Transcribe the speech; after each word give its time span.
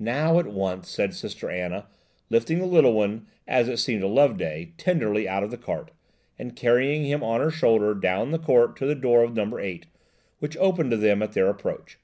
"Now, 0.00 0.40
at 0.40 0.48
once," 0.48 0.88
said 0.88 1.14
Sister 1.14 1.48
Anna, 1.48 1.86
lifting 2.28 2.58
the 2.58 2.66
little 2.66 2.92
one, 2.92 3.28
as 3.46 3.68
it 3.68 3.76
seemed 3.76 4.00
to 4.00 4.08
Loveday, 4.08 4.72
tenderly 4.76 5.28
out 5.28 5.44
of 5.44 5.52
the 5.52 5.56
cart, 5.56 5.92
and 6.36 6.56
carrying 6.56 7.04
him 7.04 7.22
on 7.22 7.38
her 7.40 7.52
shoulder 7.52 7.94
down 7.94 8.32
the 8.32 8.38
court 8.40 8.74
to 8.78 8.86
the 8.86 8.96
door 8.96 9.22
of 9.22 9.36
number 9.36 9.60
8, 9.60 9.86
which 10.40 10.56
opened 10.56 10.90
to 10.90 10.96
them 10.96 11.22
at 11.22 11.34
their 11.34 11.46
approach. 11.48 12.00